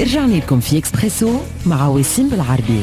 [0.00, 2.80] رجعنا لكم في إكسبريسو مع وسيم بالعربي.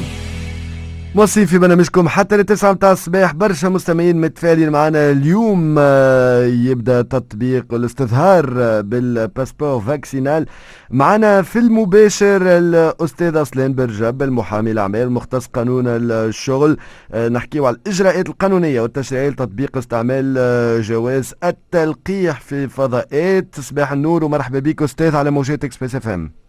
[1.16, 7.74] موصين في برنامجكم حتى لتسعة متاع الصباح برشا مستمعين متفائلين معنا اليوم آه، يبدأ تطبيق
[7.74, 8.46] الاستظهار
[8.82, 10.46] بال passeport vaccinal.
[10.90, 16.78] معنا في المباشر الاستاذ اصلان برجب المحامي الأعمال المختص قانون الشغل.
[17.12, 23.56] آه، نحكيو على الإجراءات القانونية والتشريعية لتطبيق استعمال آه، جواز التلقيح في فضاءات.
[23.60, 26.41] صباح النور ومرحبا بك أستاذ على موجات Express FM.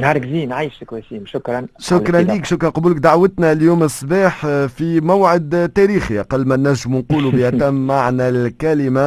[0.00, 1.66] نهارك زين عايشك وسيم شكرا.
[1.78, 2.68] شكرا لك شكرا.
[2.70, 9.00] قبولك دعوتنا اليوم الصباح آه، في موعد تاريخي أقل ما نجم نقولوا بيتم معنى الكلمة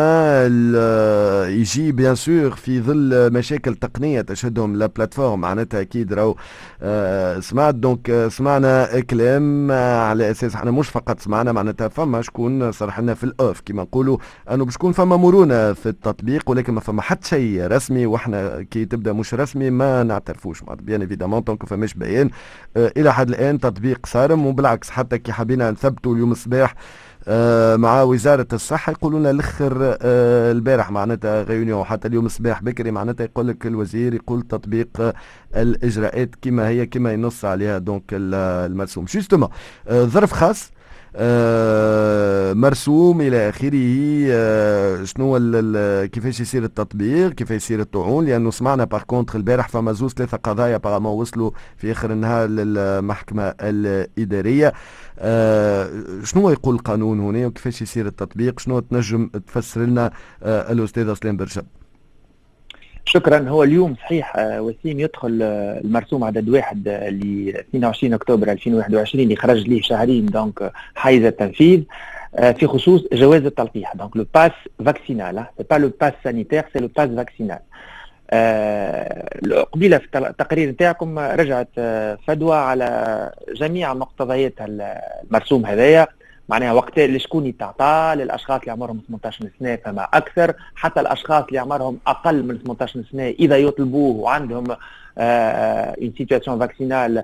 [0.76, 5.42] آه، يجي bien sûr في ظل مشاكل تقنية تشهدهم la plateforme.
[5.42, 6.36] معناتها أكيد راهو
[6.82, 7.76] آه، سمعت.
[7.76, 13.24] donc سمعنا كلام على أساس إحنا مش فقط سمعنا معناتها فما شكون صرح لنا في
[13.24, 14.18] ال off كما نقولوا
[14.52, 18.86] أنه باش تكون فما مرونة في التطبيق ولكن ما فما حتى شيء رسمي وإحنا كي
[18.86, 22.30] تبدأ مش رسمي ما نعترفوش bien évidemment donc فماش bien
[22.78, 26.76] آه إلى حد الآن تطبيق صارم وبالعكس حتى كي حبينا نثبتوا اليوم الصباح
[27.28, 32.92] آه مع وزارة الصحة يقولوا لنا الأخر آه البارح معناتها réunion حتى اليوم الصباح بكري
[32.92, 35.14] معناتها يقول لك الوزير يقول تطبيق
[35.56, 39.06] الإجراءات كما هي كما ينص عليها donc المرسوم.
[39.06, 39.50] justement
[39.92, 40.72] ظرف خاص
[42.54, 45.38] مرسوم إلى آخره آه شنو
[46.08, 50.78] كيفاش يصير التطبيق كيف يصير الطعون لأنه سمعنا par contre البارح فما زوز ثلاثة قضايا
[50.78, 54.74] apparemment وصلوا في آخر النهار للمحكمة الإدارية.
[55.20, 55.90] آه
[56.24, 60.12] شنو يقول القانون هنا وكيفاش يصير التطبيق؟ شنو تنجم تفسر لنا
[60.44, 61.66] آه الاستاذ سليم برشب
[63.06, 63.50] شكرا.
[63.50, 69.36] هو اليوم صحيح آه، وسيم يدخل آه، المرسوم عدد واحد ل 22 أكتوبر 2021 اللي
[69.36, 71.84] خرج ليه شهرين donc حيز التنفيذ.
[72.36, 73.96] آه، في خصوص جواز التلقيح.
[73.96, 74.52] donc le pass
[74.86, 77.60] vaccinal c'est pas le pass sanitaire c'est le pass vaccinal
[79.74, 81.70] قبيلة في التقرير نتاعكم رجعت
[82.28, 86.08] فدوى على جميع مقتضيات المرسوم هذايا.
[86.50, 90.54] معناها وقت لشكون يتعطى للأشخاص اللي عمرهم 18 سنة فما أكثر.
[90.76, 94.64] حتى الأشخاص اللي عمرهم أقل من 18 سنة إذا يطلبوه وعندهم
[95.18, 97.24] une situation vaccinale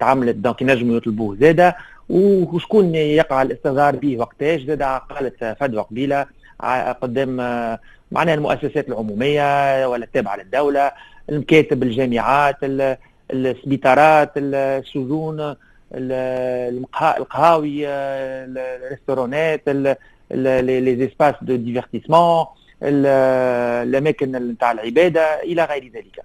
[0.00, 1.36] تعاملت donc ينجموا يطلبوه.
[1.40, 1.76] زاده
[2.08, 6.26] وشكون يقع الاستظهار به وقتاش؟ زاد قالت فدوى قبيلة
[7.02, 7.36] قدام
[8.12, 10.92] معناها المؤسسات العمومية ولا التابعة للدولة
[11.30, 12.56] المكاتب الجامعات
[13.30, 15.54] السبيطارات السجون
[15.96, 19.62] القهاوي الـ restaurants
[20.30, 22.44] les espaces de divertissement
[22.82, 26.22] الأماكن نتاع العبادة إلى غير ذلك.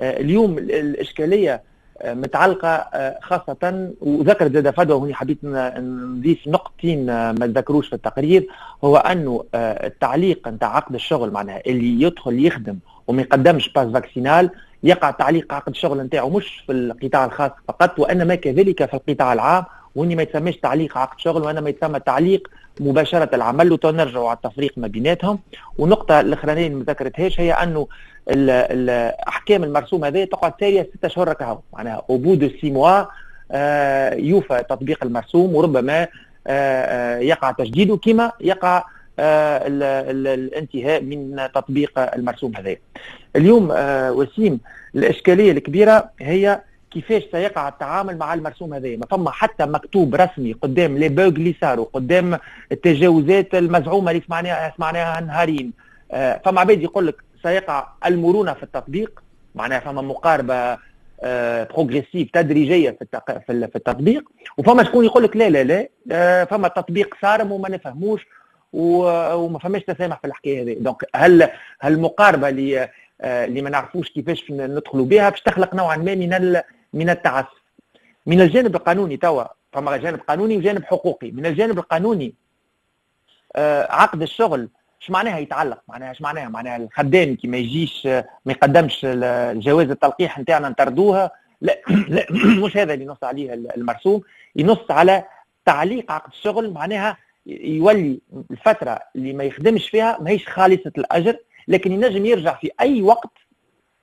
[0.00, 1.62] اليوم الإشكالية
[2.04, 2.86] متعلقة
[3.22, 8.46] خاصة وذكر زاد فدوى وهنا حبيت نضيف نقطتين ما ذكروش في التقرير
[8.84, 14.50] هو أنه التعليق نتاع عقد الشغل معناها اللي يدخل يخدم وما يقدمش passe vaccinal
[14.84, 19.64] يقع تعليق عقد الشغل نتاعو مش في القطاع الخاص فقط وانما كذلك في القطاع العام
[19.94, 22.48] وإن ما يتسمىش تعليق عقد شغل وانما يتسمى تعليق
[22.80, 25.38] مباشرة العمل وتنرجعوا على التفريق ما بيناتهم.
[25.78, 27.86] ونقطه الأخرانية اللي ما ذكرتهاش هي أنه
[28.28, 33.04] الأحكام المرسومة هذه تقعد ساريه ستة اشهر كهو معناها au bout de six mois
[34.14, 36.08] يوفى تطبيق المرسوم وربما آه
[36.46, 38.84] آه يقع تجديده كما يقع
[39.18, 42.76] آه، الانتهاء من تطبيق المرسوم هذا.
[43.36, 44.60] اليوم آه، وسيم
[44.94, 50.98] الإشكالية الكبيرة هي كيفاش سيقع التعامل مع المرسوم هذا ما فما حتى مكتوب رسمي قدام
[50.98, 52.38] لي بوغ اللي صاروا قدام
[52.72, 55.72] التجاوزات المزعومة اللي سمعناها سمعناها نهارين
[56.12, 59.22] آه، فما عباد يقول لك سيقع المرونة في التطبيق
[59.54, 60.78] معناها فما مقاربة
[61.24, 64.22] progressive تدريجية في في التطبيق.
[64.58, 68.26] وفما شكون يقول لك لا لا لا فما تطبيق صارم وما نفهموش
[68.72, 70.76] وما فماش تسامح في الحكاية هذه.
[70.80, 71.48] donc هل
[71.82, 72.88] هالمقاربه اللي
[73.24, 76.60] اللي ما نعرفوش كيفاش ندخلوا بها باش تخلق نوعا ما من
[76.92, 77.64] من التعسف.
[78.26, 81.30] من الجانب القانوني توا فما جانب قانوني وجانب حقوقي.
[81.30, 82.34] من الجانب القانوني
[83.56, 84.68] آه، عقد الشغل
[85.00, 89.06] إيش معناها يتعلق؟ معناها إيش معناها؟ معناها الخدام كي ما يجيش ما يقدمش
[89.52, 91.30] جواز التلقيح نتاعنا نطردوها.
[91.60, 92.26] لا لا
[92.64, 94.20] مش هذا اللي ينص عليه المرسوم.
[94.56, 95.24] ينص على
[95.64, 97.16] تعليق عقد الشغل معناها
[97.46, 98.20] يولي
[98.50, 101.36] الفترة اللي ما يخدمش فيها ماهيش خالصة الأجر.
[101.68, 103.30] لكن ينجم يرجع في أي وقت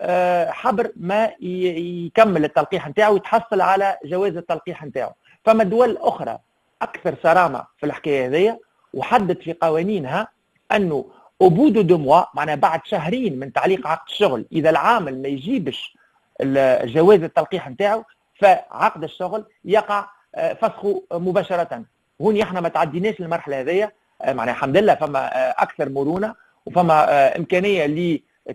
[0.02, 5.12] آه، حبر ما يكمل التلقيح نتاعو ويتحصل على جواز التلقيح نتاعو.
[5.46, 6.40] فما دول أخرى
[6.82, 8.60] أكثر صرامة في الحكاية هذيا
[8.94, 10.28] وحدد في قوانينها
[10.72, 11.06] أنه
[11.42, 15.98] اوبودو دو موا معناها بعد شهرين من تعليق عقد الشغل إذا العامل ما يجيبش
[16.84, 18.04] جواز التلقيح نتاعو
[18.36, 20.06] فعقد الشغل يقع
[20.36, 21.84] آه، فسخه مباشرة.
[22.22, 23.92] هون إحنا ما تعديناش المرحلة هذيا
[24.22, 26.36] آه، معناها الحمد لله فما أكثر مرونة.
[26.66, 27.86] وفما آه، إمكانية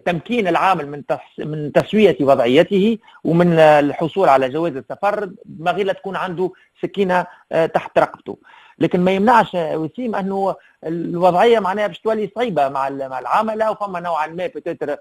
[0.05, 1.03] تمكين العامل من
[1.39, 7.99] من تسوية وضعيته ومن الحصول على جواز السفر ما غير تكون عنده سكينة آه، تحت
[7.99, 8.39] رقبته.
[8.79, 10.55] لكن ما يمنعش وسيم أنه
[10.87, 14.97] الوضعية معناها باش تولي صعيبة مع مع العمله وفما نوعا ما peut-être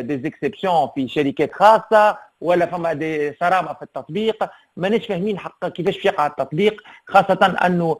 [0.00, 4.50] des exceptions في شركات خاصة ولا فما دي صرامة في التطبيق.
[4.76, 7.96] ماناش فاهمين حق كيفاش يقع التطبيق خاصة أنه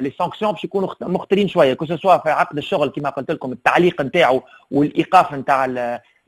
[0.00, 3.52] les sanctions باش يكونوا مختلفين شوية que ce soit في عقد الشغل كما قلت لكم
[3.52, 5.66] التعليق نتاعو والإيقاف نتاع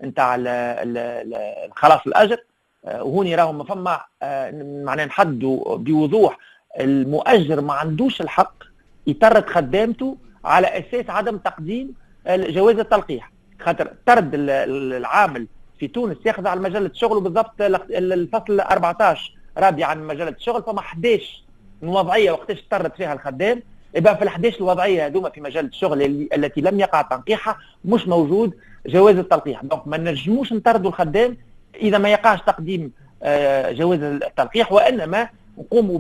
[0.05, 0.37] نتاع
[1.77, 2.39] خلاص الأجر.
[2.85, 4.51] آه، وهوني راهم فما آه،
[4.85, 6.39] معناها نحدوا بوضوح
[6.81, 8.55] المؤجر ما عندوش الحق
[9.07, 11.95] يطرد خدامته على أساس عدم تقديم
[12.29, 13.33] جواز التلقيح.
[13.61, 15.47] خاطر طرد العامل
[15.79, 17.53] في تونس ياخذ على مجله الشغل وبالضبط
[17.91, 21.43] الفصل 14 رابع عن مجلة الشغل فما 11
[21.83, 23.63] وضعية وقتاش طرد فيها الخدام.
[23.95, 26.03] يبقى في ال 11 الوضعية هذوما في مجلة الشغل
[26.35, 28.55] التي لم يقع تنقيحها مش موجود
[28.87, 29.63] جواز التلقيح.
[29.65, 31.37] دونك ما نجموش نطردوا الخدام
[31.77, 32.93] إذا ما يقعش تقديم
[33.23, 35.29] آه، جواز التلقيح وإنما
[35.59, 35.99] نقوموا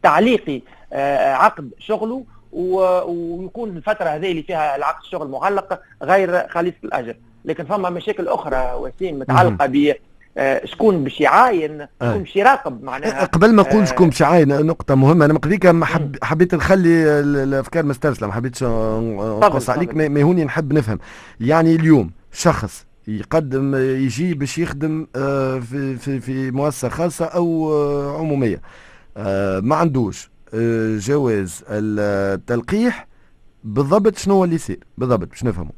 [0.00, 0.62] بتعليق
[0.92, 7.16] آه، عقد شغله ويكون الفترة هذه اللي فيها العقد الشغل معلق غير خالص الأجر.
[7.44, 9.94] لكن فما مشاكل أخرى وسيم متعلقة ب
[10.38, 13.24] آه، شكون باش يعاين شكون باش يراقب معناها.
[13.24, 15.24] قبل ما نقول شكون باش يعاين نقطة مهمة.
[15.24, 19.94] أنا مقديك حب حبيت نخلي الأفكار مسترسلة ما حبيتش نقص عليك.
[19.94, 20.98] ما هوني نحب نفهم.
[21.40, 28.18] يعني اليوم شخص يقدم يجي باش يخدم آه، في في في مؤسسة خاصة أو آه،
[28.18, 28.60] عمومية.
[29.62, 30.30] ما عندوش
[30.98, 33.06] جواز التلقيح
[33.64, 35.70] بالضبط شنو هو اللي يصير؟ بالضبط باش نفهمه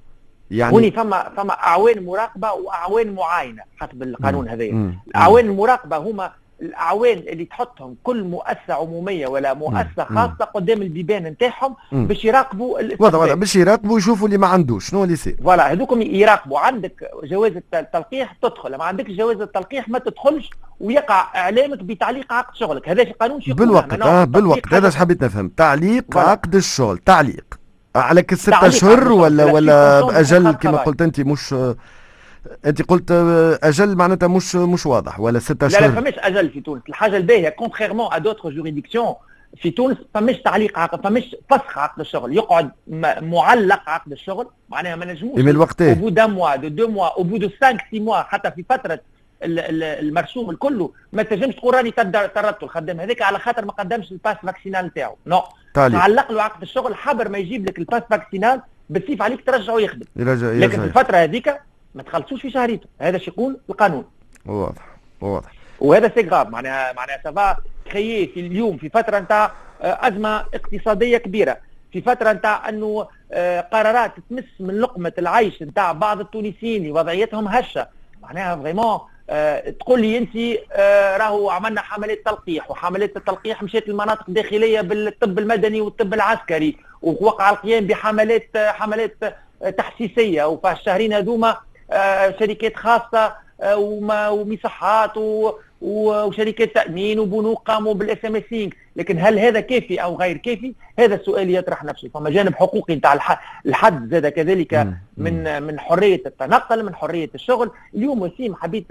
[0.51, 6.33] يعني هوني فما فما أعوان مراقبة وأعوان معاينة حسب القانون هذا الأعوان المراقبة هما
[6.63, 13.19] الأعوان اللي تحطهم كل مؤسسة عمومية ولا مؤسسة خاصة قدام البيبان نتاعهم باش يراقبوا واضح
[13.19, 13.35] واضح.
[13.35, 14.91] باش يراقبوا يشوفوا اللي ما عندوش.
[14.91, 16.59] شنو اللي يصير؟ voilà هذوكم يراقبوا.
[16.59, 18.75] عندك جواز التلقيح تدخل.
[18.77, 20.51] ما عندكش جواز التلقيح ما تدخلش
[20.81, 22.89] ويقع إعلامك بتعليق عقد شغلك.
[22.89, 24.75] هذا القانون شو بالوقت آه بالوقت.
[24.75, 25.49] هذا حبيت نفهم.
[25.49, 26.99] تعليق عقد الشغل.
[26.99, 27.59] تعليق.
[27.97, 31.55] عليك ستة اشهر ولا ولا بأجل كما قلت أنت مش
[32.67, 33.11] أنت قلت
[33.63, 36.83] أجل معناتها مش مش واضح ولا ستة اشهر لا لا فماش أجل في تونس.
[36.89, 39.15] الحاجة الباهية contrairement à d'autres juridictions
[39.57, 42.37] في تونس فماش تعليق عقد فماش فسخ عقد الشغل.
[42.37, 42.71] يقعد
[43.23, 47.17] معلق عقد الشغل معناها ما نجموش من الوقت au bout d'un mois de deux mois
[47.17, 49.01] au bout de 5 6 mois حتى في فترة
[49.45, 54.37] المرسوم الكل ما تنجمش تقول راني طردته الخدام هذاك على خاطر ما قدمش الـ passe
[54.43, 55.43] vaccinal نتاعو non.
[55.75, 58.61] تعلق له عقد الشغل حتى ما يجيب لك الـ passe vaccinal
[58.91, 60.07] بالسيف عليك ترجعه يخدم.
[60.17, 61.61] يرجع لكن في الفترة هذيك
[61.95, 62.87] ما تخلصوش في شهريته.
[63.01, 64.05] هذا شو يقول القانون.
[64.47, 64.83] واضح
[65.21, 65.53] واضح.
[65.81, 67.57] وهذا سي غاب معناها معناها سافا
[67.93, 69.53] كريي في اليوم في فترة نتاع
[69.83, 71.57] آه، أزمة اقتصادية كبيرة.
[71.93, 77.49] في فترة نتاع أنه آه، قرارات تمس من لقمة العيش نتاع بعض التونسيين اللي وضعيتهم
[77.49, 77.89] هشة.
[78.23, 79.01] معناها فريمون
[79.31, 80.59] أه تقول لي أنت
[81.21, 87.87] راهو عملنا حملات تلقيح وحملات التلقيح مشات للمناطق الداخليه بالطب المدني والطب العسكري ووقع القيام
[87.87, 89.17] بحملات حملات
[89.79, 90.45] تحسيسية.
[90.45, 91.57] وفي الشهرين هذوما
[92.39, 93.77] شركات خاصة أه
[94.33, 95.13] ومصحات
[95.83, 98.43] وشركات تأمين وبنوك قاموا بالاس ام
[98.97, 102.09] لكن هل هذا كافي أو غير كافي؟ هذا السؤال يطرح نفسه.
[102.15, 103.19] فما جانب حقوقي نتاع
[103.67, 107.71] الحد زاد كذلك من من حرية التنقل من حرية الشغل.
[107.95, 108.87] اليوم وسيم حبيت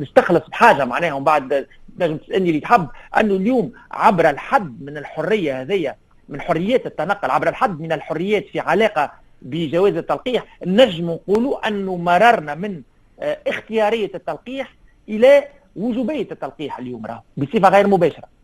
[0.00, 1.66] نستخلص بحاجة معناها ومن بعد
[1.98, 2.88] نجم تسألني اللي تحب
[3.20, 5.96] أنه اليوم عبر الحد من الحرية هذيا
[6.28, 12.54] من حريات التنقل عبر الحد من الحريات في علاقة بجواز التلقيح نجم نقولوا انه مررنا
[12.54, 12.82] من
[13.20, 14.74] آه، اختيارية التلقيح
[15.08, 15.44] إلى
[15.76, 18.39] وجوبية التلقيح اليوم راه بصفة غير مباشرة.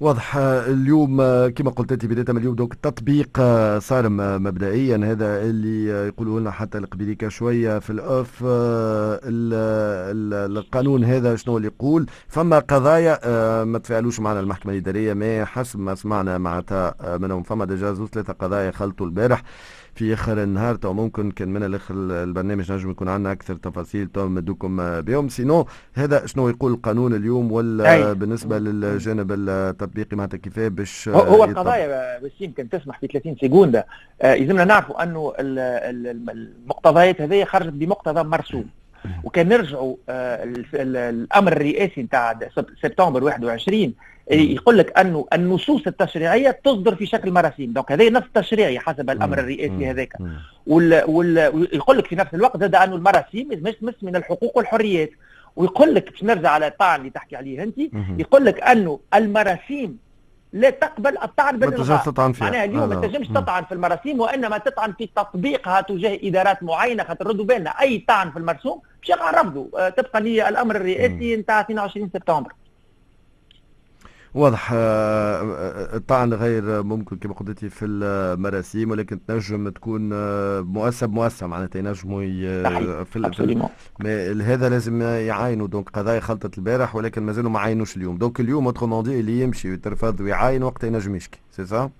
[0.00, 0.36] واضح.
[0.36, 1.16] اليوم
[1.48, 3.40] كما قلت أنت بداية من اليوم دوك التطبيق
[3.78, 4.08] صار
[4.38, 4.96] مبدئيا.
[4.96, 8.44] هذا اللي يقولوا لنا حتى القبيليكا شوية في الاوف
[10.56, 12.06] القانون هذا شنو اللي يقول.
[12.28, 17.42] فما قضايا ما تفعلوش معنا المحكمة الإدارية ما حسب ما سمعنا معناتها منهم.
[17.42, 19.42] فما ديجا زوز ثلاثة قضايا خلطوا البارح.
[19.94, 24.08] في آخر النهار تو ممكن كان من الآخر البرنامج نجم يكون عندنا أكثر تفاصيل.
[24.08, 28.14] تو ندوكم بهم sinon هذا شنو يقول القانون اليوم؟ ولا أي.
[28.14, 33.84] بالنسبة للجانب التطبيقي معناتها كيفاه باش هو القضايا بس يمكن تسمح في 30 secondes
[34.22, 38.64] آه يلزمنا نعرفوا أنه المقتضيات هذه خرجت بمقتضى مرسوم.
[39.24, 42.38] وكان نرجعوا آه الأمر الرئاسي نتاع
[42.82, 43.94] سبتمبر 21
[44.30, 47.72] يقول لك أنه النصوص التشريعية تصدر في شكل مراسيم.
[47.72, 50.16] دونك هذا نص تشريعي حسب الأمر الرئاسي هذاك.
[50.66, 55.10] ويقول لك في نفس الوقت زاد انه المراسيم مش مس من الحقوق والحريات.
[55.56, 57.78] ويقول لك باش نرجع على الطعن اللي تحكي عليه أنت
[58.18, 59.98] يقول لك أنه المراسيم
[60.52, 62.02] لا تقبل الطعن بالالغاء
[62.44, 67.26] معناها اليوم ما تنجمش تطعن في المراسيم وإنما تطعن في تطبيقها تجاه إدارات معينة خاطر
[67.26, 67.70] ردوا بالنا.
[67.70, 69.68] أي طعن في المرسوم باش يقع رفضه.
[69.78, 72.52] آه، تبقى لي الأمر الرئاسي نتاع 22 سبتمبر.
[74.34, 81.06] واضح آه، آه، الطعن غير ممكن كما قلتي في المراسيم ولكن تنجم تكون آه، مؤسسة
[81.06, 87.58] بمؤسسة معناتها ينجموا في, في هذا لازم يعاينوا donc قضايا خلطت البارح ولكن مازالوا ما
[87.58, 88.18] عاينوش اليوم.
[88.18, 91.90] donc اليوم autrement dit اللي يمشي ويترفض ويعاين وقتها ينجم يشكي c'est ça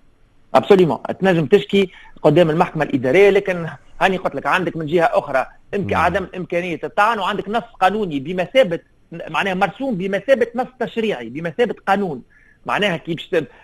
[0.54, 1.90] absolument تنجم تشكي
[2.22, 3.66] قدام المحكمة الإدارية لكن
[4.00, 8.80] هاني قلت لك عندك من جهة أخرى إمك عدم إمكانية الطعن وعندك نص قانوني بمثابة
[9.12, 12.22] معناها مرسوم بمثابة نص تشريعي بمثابة قانون.
[12.66, 13.16] معناها كي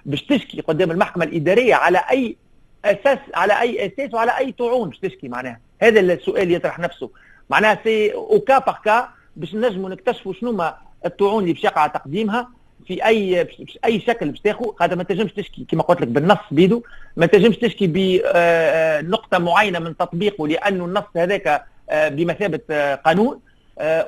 [0.07, 2.37] باش تشكي قدام المحكمة الإدارية على أي
[2.85, 5.61] أساس على أي أساس وعلى أي طعون باش تشكي معناها.
[5.83, 7.11] هذا السؤال يطرح نفسه.
[7.51, 11.87] معناها c'est au cas par cas باش نجموا نكتشفوا شنو ما الطعون اللي باش يقع
[11.87, 12.51] تقديمها
[12.87, 13.49] في اي
[13.85, 16.83] أي شكل باش تاخذ خاطر ما تنجمش تشكي كما قلت لك بالنص بيدو.
[17.17, 23.35] ما تنجمش تشكي بنقطه معينة من تطبيقه لأنه النص هذاك آه، بمثابة قانون.
[23.35, 23.50] آه،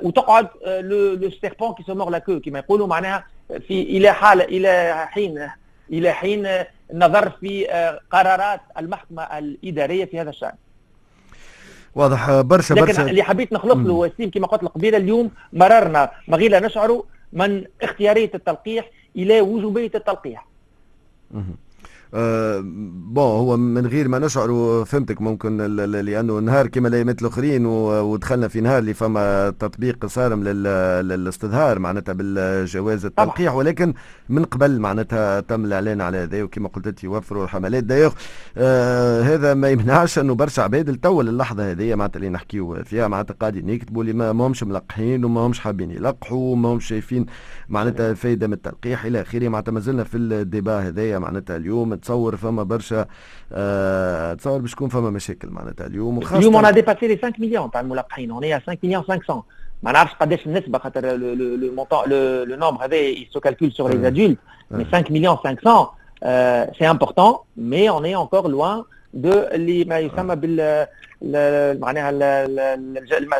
[0.03, 3.25] وتقعد le serpent qui se mord la queue كما يقولوا معناها
[3.67, 5.49] في إلى حال إلى حين
[5.91, 6.47] إلى حين
[6.91, 10.53] النظر في آه، قرارات المحكمة الإدارية في هذا الشأن.
[11.95, 16.38] واضح برشا لكن برشا اللي حبيت نخلق له وسيم كما قلت قبيلة اليوم مررنا من
[16.38, 17.03] غير لا نشعر
[17.33, 20.47] من اختيارية التلقيح إلى وجوبية التلقيح.
[22.13, 22.63] آه
[23.13, 28.61] bon هو من غير ما نشعر فهمتك ممكن لأنه نهار كما الايامات الآخرين ودخلنا في
[28.61, 33.93] نهار اللي فما تطبيق صارم للاستظهار معناتها بالجواز التلقيح ولكن
[34.29, 37.83] من قبل معناتها تم الإعلان على هذا وكما قلت أنت يوفروا الحملات.
[37.83, 38.13] دايوغ
[38.57, 43.33] آه هذا ما يمنعش أنه برشا عباد التو اللحظه هذه معناتها اللي نحكيو فيها معناتها
[43.33, 47.25] قاعدين يكتبوا اللي ما همش ملقحين وما همش حابين يلقحوا وما همش شايفين
[47.69, 49.47] معناتها فايدة من التلقيح إلى آخره.
[49.49, 53.05] معناتها مازلنا في ال débat هذايا معناتها اليوم تصور فما برشا
[53.53, 57.71] آه تصور باش تكون فما مشاكل معناتها اليوم وخاصة اليوم أنا dépassé les 5 مليون
[57.71, 58.31] تاع الملقحين.
[58.31, 59.43] on 5 مليون 500
[59.83, 62.09] ما نعرفش قداش النسبة خاطر le montant
[62.49, 62.97] le nombre هذا
[63.33, 64.37] se calcule sur les adultes
[64.71, 65.91] mais 5 مليون 500
[66.79, 70.87] c'est important mais on est encore loin de اللي ما يسمى بال
[71.81, 72.09] معناها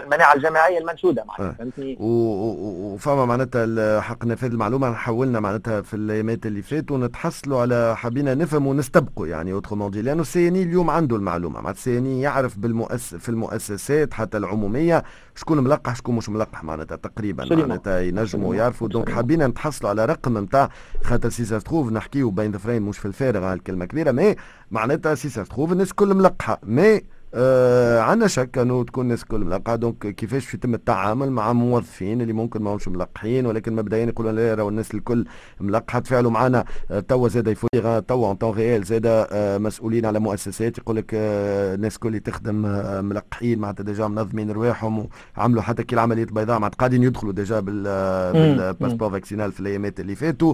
[0.01, 1.55] المناعة الجماعية المنشودة معناها آه.
[1.59, 8.33] فهمتني؟ وفما معناتها حق نفاذ المعلومة حولنا معناتها في الأيامات اللي فاتوا نتحصلوا على حبينا
[8.35, 12.57] نفهم ونستبقوا يعني autrement dit لأنه ال CNI اليوم عنده المعلومة معناتها ال CNI يعرف
[12.57, 15.03] بالمؤسس في المؤسسات حتى العمومية
[15.35, 18.87] شكون ملقح شكون مش ملقح معناتها تقريبا معناتها ينجموا يعرفوا.
[18.87, 20.69] donc حابين نتحصلوا على رقم نتاع
[21.03, 24.35] خاطر si ça se trouve نحكيو بين ذا مش في الفارغ الكلمة كبيرة mais
[24.71, 27.01] معناتها si ça se trouve الناس الكل ملقحة mais
[27.35, 32.33] آه عندنا شك أنه تكون الناس الكل ملقحه donc كيفاش يتم التعامل مع موظفين اللي
[32.33, 35.25] ممكن ما همش ملقحين ولكن مبدئيا يقولوا لا راهو الناس الكل
[35.59, 36.65] ملقحه تفاعلوا معنا.
[36.91, 40.77] آه توا زاد يفوتيغا توا en temps réel زاد آه مسؤولين على مؤسسات.
[40.77, 45.95] يقول لك آه الناس الكل تخدم آه ملقحين معناتها déjà منظمين رواحهم وعملوا حتى كي
[45.95, 50.53] العملية البيضاء معناتها قاعدين يدخلوا déjà بال passeport vaccinal في الأيامات اللي فاتوا.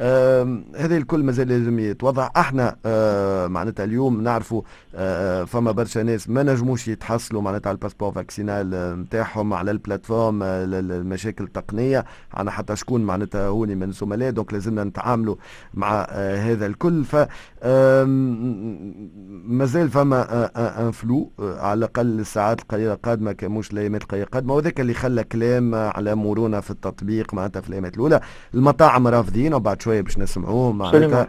[0.00, 2.30] آه هذا الكل مازال لازم يتوضع.
[2.36, 4.62] إحنا آه معناتها اليوم نعرفوا
[4.94, 9.77] آه فما برشا الناس ما نجموش يتحصلوا معناتها على ال passeport vaccinal نتاعهم على ال
[9.77, 12.04] plateforme المشاكل التقنية.
[12.34, 15.36] عنا حتى شكون معناتها هوني من زملاء donc لازمنا نتعاملوا
[15.74, 17.04] مع آه، هذا الكل.
[17.04, 17.16] ف
[19.44, 24.54] مازال فما un flou على الأقل الساعات القليلة القادمة كموش الأيامات القليلة القادمة.
[24.54, 28.20] وذاك اللي خلى كلام على مرونه في التطبيق معناتها في الأيامات الأولى.
[28.54, 31.28] المطاعم رافضين وبعد شوية باش نسمعوهم معناتها.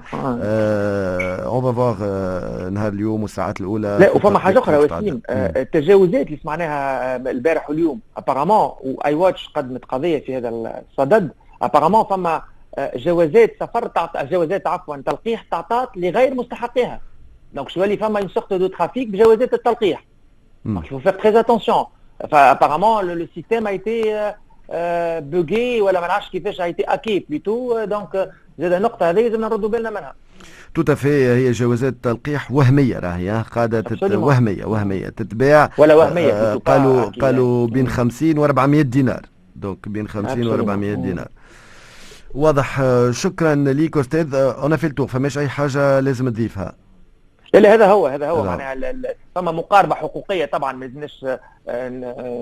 [1.43, 3.97] on va voir نهار اليوم والساعات الأولى.
[3.99, 8.00] لا وفما حاجة أخرى وسيم آه، التجاوزات اللي سمعناها البارح واليوم.
[8.17, 11.32] apparemment I Watch قدمت قضية في هذا الصدد.
[11.62, 12.42] apparemment فما
[12.77, 14.18] آه، جوازات سفر تعط...
[14.18, 17.01] جوازات عفوا تلقيح تعطات لغير مستحقيها.
[17.53, 20.06] donc شو اللي فما une de trafic بجوازات التلقيح
[20.65, 21.86] donc attention.
[22.24, 24.15] Apparemment le, le système a été
[24.72, 27.84] euh, bugué ولا ما نعرفش كيفاش été hacké plutôt.
[27.86, 30.13] donc زاد النقطه هذه لازم نردوا بالنا منها.
[30.74, 33.83] tout à fait هي جوازات تلقيح وهمية راهي قاعدة.
[34.01, 39.22] وهمية وهمية تتباع ولا وهمية آه قالوا قالوا بين 50 و 400 دينار.
[39.55, 41.27] donc بين 50 و 400 دينار.
[42.33, 42.81] واضح
[43.12, 44.36] شكرا ليك أستاذ.
[44.36, 46.75] أنا في التوق فماش أي حاجة لازم تضيفها.
[47.53, 48.43] لا هذا هو هذا هو.
[48.43, 48.75] معناها
[49.35, 51.25] فما مقاربة حقوقية طبعا ما لازمناش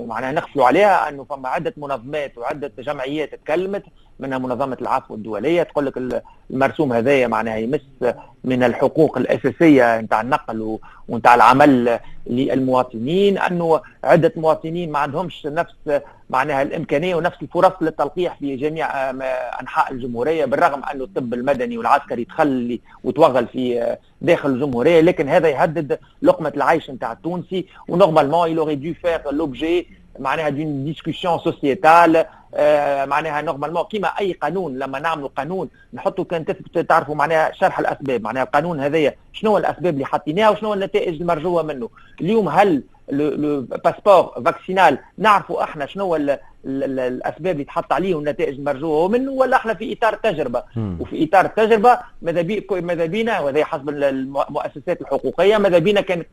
[0.07, 3.83] معناها نغفلوا عليها إنه فما عدة منظمات وعدة جمعيات تكلمت
[4.19, 6.21] منها منظمة العفو الدولية تقول لك
[6.51, 7.81] المرسوم هذايا معناها يمس
[8.43, 10.77] من الحقوق الأساسية نتاع النقل
[11.09, 18.55] ونتاع العمل للمواطنين إنه عدة مواطنين ما عندهمش نفس معناها الإمكانية ونفس الفرص للتلقيح في
[18.55, 19.09] جميع
[19.61, 25.99] أنحاء الجمهورية بالرغم إنه الطب المدني والعسكري تخلي وتوغل في داخل الجمهورية لكن هذا يهدد
[26.21, 26.80] لقمة العيش
[27.87, 29.87] Normalement, il aurait dû faire l'objet
[30.51, 32.27] d'une discussion sociétale
[33.05, 36.45] معناها normalement كيما أي قانون لما نعملوا قانون نحطوا كان
[36.87, 38.21] تعرفوا معناها شرح الأسباب.
[38.21, 41.89] معناها القانون هذايا شنو الأسباب اللي حطيناها وشنو النتائج المرجوة منه.
[42.21, 46.15] اليوم هل le passeport vaccinal نعرفوا إحنا شنو
[46.65, 50.63] الأسباب اللي تحط عليه والنتائج المرجوة منه ولا إحنا في إطار التجربه
[50.99, 55.57] وفي إطار التجربه ماذا بي ماذا بينا وهذا حسب المؤسسات الحقوقية.
[55.57, 56.23] ماذا بينا كان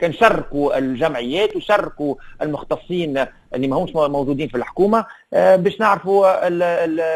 [0.00, 6.48] كنشاركوا الجمعيات وشاركوا المختصين اللي ماهمش موجودين في الحكومة آه، باش نعرفوا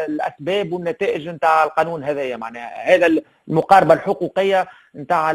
[0.05, 2.37] الأسباب والنتائج نتاع القانون هذايا.
[2.37, 3.09] معناها هذا
[3.47, 5.27] المقاربة الحقوقية نتاع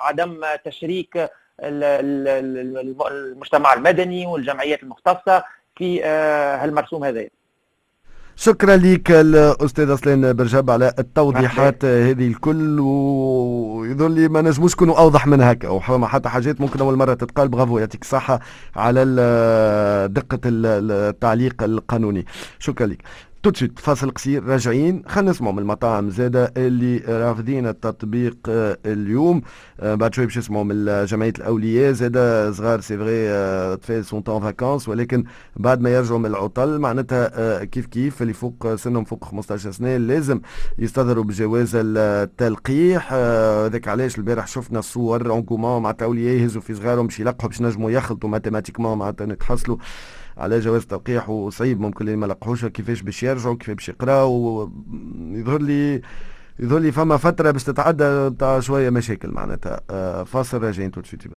[0.00, 1.30] عدم تشريك
[3.10, 5.44] المجتمع المدني والجمعيات المختصة
[5.76, 7.28] في آه، هالمرسوم هذا
[8.40, 15.26] شكرا لك الاستاذ اصلان برجب على التوضيحات هذه الكل ويظل لي ما نجموش نكونوا أوضح
[15.26, 15.68] من هكا.
[15.68, 17.48] وحتى حتى حاجات ممكن أول مرة تتقال.
[17.48, 18.40] برافو يعطيك الصحة
[18.76, 19.04] على
[20.10, 22.26] دقة التعليق القانوني.
[22.58, 22.98] شكرا لك.
[23.50, 24.44] تو فاصل قصير.
[24.44, 25.02] راجعين.
[25.06, 29.42] خلينا نسمعوا من المطاعم زادة اللي رافضين التطبيق آه، اليوم.
[29.80, 31.92] آه، بعد شوي باش نسمعوا من جمعية الأولياء.
[31.92, 35.24] زادة صغار c'est vrai طفال sont en vacances ولكن
[35.56, 39.96] بعد ما يرجعوا من العطل معناتها آه، كيف كيف؟ اللي فوق سنهم فوق 15 سنة
[39.96, 40.40] لازم
[40.78, 43.12] يستظهروا بجواز التلقيح.
[43.12, 47.90] هذاك علاش؟ البارح شفنا الصور notamment مع الأولياء يهزوا في صغارهم باش يلقحوا باش نجموا
[47.90, 49.76] يخلطوا mathématiquement معناتها نتحصلوا.
[50.38, 54.68] على جواز تلقيح وصعيب ممكن اللي ما لقحوش كيفاش باش يرجعوا كيفاش باش يقراوا
[55.18, 56.02] يظهر لي
[56.60, 59.80] يظهر لي فما فترة باش تتعدى تاع شوية مشاكل معناتها.
[59.90, 61.00] آه، فاصل راجعين تو